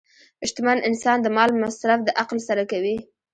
شتمن 0.49 0.79
انسان 0.89 1.17
د 1.21 1.27
مال 1.35 1.51
مصرف 1.63 1.99
د 2.03 2.09
عقل 2.21 2.37
سره 2.47 2.63
کوي. 2.71 2.97